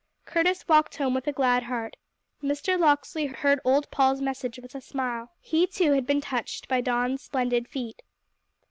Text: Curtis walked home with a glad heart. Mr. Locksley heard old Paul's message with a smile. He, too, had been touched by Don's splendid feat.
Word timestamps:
Curtis 0.25 0.67
walked 0.67 0.97
home 0.97 1.13
with 1.13 1.27
a 1.27 1.31
glad 1.31 1.61
heart. 1.61 1.95
Mr. 2.41 2.75
Locksley 2.75 3.27
heard 3.27 3.59
old 3.63 3.91
Paul's 3.91 4.19
message 4.19 4.57
with 4.57 4.73
a 4.73 4.81
smile. 4.81 5.29
He, 5.39 5.67
too, 5.67 5.91
had 5.91 6.07
been 6.07 6.21
touched 6.21 6.67
by 6.67 6.81
Don's 6.81 7.21
splendid 7.21 7.67
feat. 7.67 8.01